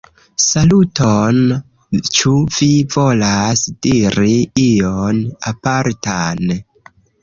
Saluton, 0.43 1.37
ĉu 2.17 2.33
vi 2.57 2.71
volas 2.97 3.63
diri 3.87 4.35
ion 4.67 5.25
apartan? 5.57 6.61